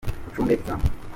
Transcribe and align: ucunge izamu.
ucunge 0.27 0.53
izamu. 0.59 0.85